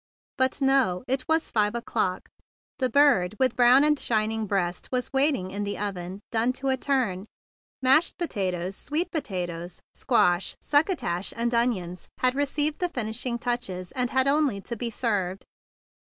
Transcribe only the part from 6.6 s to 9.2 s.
a turn;" mashed potatoes, sweet